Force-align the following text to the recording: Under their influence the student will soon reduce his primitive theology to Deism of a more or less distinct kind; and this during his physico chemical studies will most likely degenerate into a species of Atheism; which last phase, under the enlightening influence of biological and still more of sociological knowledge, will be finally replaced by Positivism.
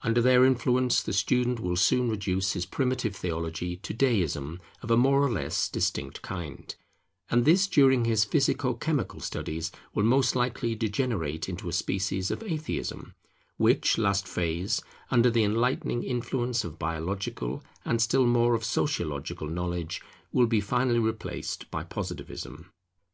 Under 0.00 0.22
their 0.22 0.46
influence 0.46 1.02
the 1.02 1.12
student 1.12 1.60
will 1.60 1.76
soon 1.76 2.08
reduce 2.08 2.52
his 2.54 2.64
primitive 2.64 3.14
theology 3.14 3.76
to 3.76 3.92
Deism 3.92 4.62
of 4.80 4.90
a 4.90 4.96
more 4.96 5.22
or 5.22 5.30
less 5.30 5.68
distinct 5.68 6.22
kind; 6.22 6.74
and 7.28 7.44
this 7.44 7.66
during 7.66 8.06
his 8.06 8.24
physico 8.24 8.72
chemical 8.72 9.20
studies 9.20 9.70
will 9.92 10.04
most 10.04 10.34
likely 10.34 10.74
degenerate 10.74 11.50
into 11.50 11.68
a 11.68 11.74
species 11.74 12.30
of 12.30 12.42
Atheism; 12.44 13.12
which 13.58 13.98
last 13.98 14.26
phase, 14.26 14.80
under 15.10 15.30
the 15.30 15.44
enlightening 15.44 16.02
influence 16.02 16.64
of 16.64 16.78
biological 16.78 17.62
and 17.84 18.00
still 18.00 18.24
more 18.26 18.54
of 18.54 18.64
sociological 18.64 19.46
knowledge, 19.48 20.00
will 20.32 20.46
be 20.46 20.62
finally 20.62 20.98
replaced 20.98 21.70
by 21.70 21.84
Positivism. 21.84 22.72